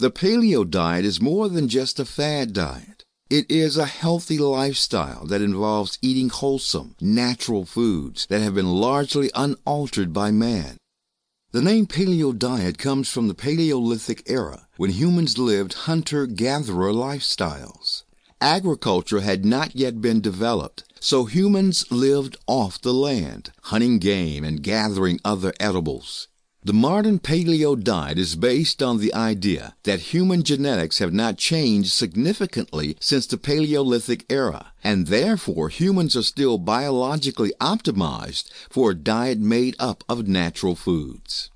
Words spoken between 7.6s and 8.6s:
foods that have